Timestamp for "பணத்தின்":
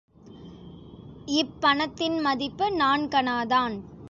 1.59-2.19